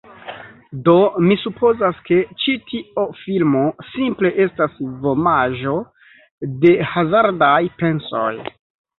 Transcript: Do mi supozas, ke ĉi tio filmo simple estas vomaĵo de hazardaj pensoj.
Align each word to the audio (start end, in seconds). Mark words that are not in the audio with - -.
Do 0.85 0.93
mi 1.25 1.35
supozas, 1.41 1.97
ke 2.07 2.15
ĉi 2.43 2.55
tio 2.69 3.03
filmo 3.19 3.61
simple 3.89 4.31
estas 4.45 4.79
vomaĵo 5.03 5.75
de 6.65 6.73
hazardaj 6.95 7.59
pensoj. 7.83 8.31